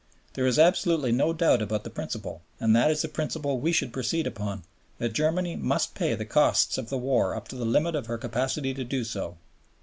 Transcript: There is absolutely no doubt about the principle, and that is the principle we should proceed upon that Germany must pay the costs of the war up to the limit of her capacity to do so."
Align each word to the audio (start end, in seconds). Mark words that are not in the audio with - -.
There 0.33 0.47
is 0.47 0.57
absolutely 0.57 1.11
no 1.11 1.31
doubt 1.31 1.61
about 1.61 1.83
the 1.83 1.91
principle, 1.91 2.41
and 2.59 2.75
that 2.75 2.89
is 2.89 3.03
the 3.03 3.07
principle 3.07 3.59
we 3.59 3.71
should 3.71 3.93
proceed 3.93 4.25
upon 4.25 4.63
that 4.97 5.13
Germany 5.13 5.55
must 5.55 5.93
pay 5.93 6.15
the 6.15 6.25
costs 6.25 6.79
of 6.79 6.89
the 6.89 6.97
war 6.97 7.35
up 7.35 7.47
to 7.49 7.55
the 7.55 7.65
limit 7.65 7.93
of 7.93 8.07
her 8.07 8.17
capacity 8.17 8.73
to 8.73 8.83
do 8.83 9.03
so." 9.03 9.37